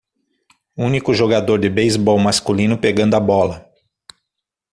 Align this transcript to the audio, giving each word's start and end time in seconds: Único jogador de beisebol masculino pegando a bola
Único 0.87 1.13
jogador 1.13 1.59
de 1.59 1.69
beisebol 1.69 2.17
masculino 2.19 2.75
pegando 2.75 3.15
a 3.15 3.19
bola 3.19 3.71